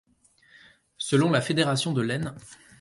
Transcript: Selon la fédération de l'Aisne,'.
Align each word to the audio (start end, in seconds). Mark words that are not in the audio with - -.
Selon 0.97 1.29
la 1.29 1.41
fédération 1.41 1.93
de 1.93 2.01
l'Aisne,'. 2.01 2.33